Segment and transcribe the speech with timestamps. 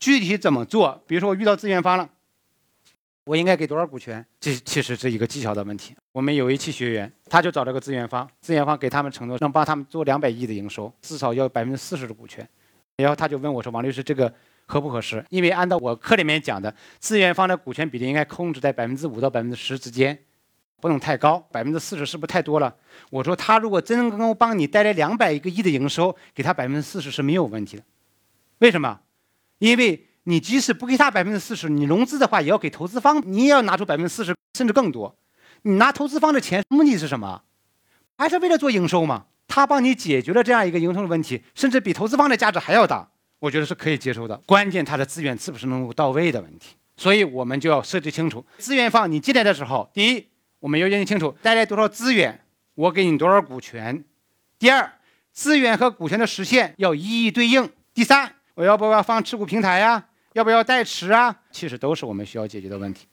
[0.00, 1.00] 具体怎么做？
[1.06, 2.08] 比如说我遇到资源方了，
[3.24, 4.24] 我应该给多少股权？
[4.40, 5.94] 这其实是一个技巧的问题。
[6.10, 12.48] 我们有一期学员，他就找了个资源方，资源方给他们承诺能帮他们做两百亿的营收，至少要百分之四十的股权。
[12.96, 14.34] 然后他就问我说：“王律师，这个
[14.66, 20.18] 合不合适？”因为按照我课里面讲的，资源方的股权比例应该控制在百分之五到百分之十之间，
[20.80, 21.38] 不能太高。
[21.52, 22.74] 百分之四十是不是太多了？
[23.10, 27.82] 我说他如果真能够帮你带来两百个亿的营收，给他百分之四十是没有问题的。
[28.58, 29.00] 为什么？
[29.60, 35.16] 因为你即使不给他百分之四十，你融资的话也要给投资方，你也要拿出百分之四十甚至更多。
[35.62, 37.42] 你拿投资方的钱目的是什么？
[38.16, 39.26] 还是为了做营收嘛？
[39.46, 44.36] 他帮你解决了这样一个营收的问题，甚至比投资方的价值还要大，我觉得是可以接受的。
[44.46, 50.26] 关键他的资源是不是能够到位的问题，所以我们就要设计清楚资源方你进来的时候，第一
[50.60, 52.40] 我们要认清楚带来多少资源，
[52.74, 54.04] 我给你多少股权；
[54.58, 54.90] 第二
[55.32, 58.36] 资源和股权的实现要一一对应；第三。
[58.60, 60.04] 我要不要放持股平台呀？
[60.34, 61.34] 要不要代持啊？
[61.50, 63.06] 其实都是我们需要解决的问题。